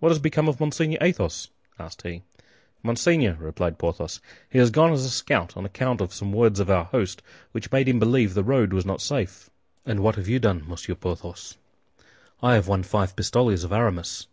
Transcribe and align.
"What 0.00 0.10
has 0.10 0.18
become 0.18 0.48
of 0.48 0.60
Monseigneur 0.60 0.98
Athos?" 1.00 1.48
asked 1.78 2.02
he. 2.02 2.20
"Monseigneur," 2.82 3.38
replied 3.40 3.78
Porthos, 3.78 4.20
"he 4.50 4.58
has 4.58 4.70
gone 4.70 4.92
as 4.92 5.02
a 5.06 5.08
scout, 5.08 5.56
on 5.56 5.64
account 5.64 6.02
of 6.02 6.12
some 6.12 6.30
words 6.30 6.60
of 6.60 6.68
our 6.68 6.84
host, 6.84 7.22
which 7.52 7.72
made 7.72 7.88
him 7.88 7.98
believe 7.98 8.34
the 8.34 8.44
road 8.44 8.74
was 8.74 8.84
not 8.84 9.00
safe." 9.00 9.48
"And 9.86 10.00
you, 10.00 10.02
what 10.02 10.16
have 10.16 10.28
you 10.28 10.38
done, 10.38 10.64
Monsieur 10.68 10.94
Porthos?" 10.94 11.56
"I 12.42 12.52
have 12.52 12.68
won 12.68 12.82
five 12.82 13.16
pistoles 13.16 13.64
of 13.64 13.72
Aramis." 13.72 14.26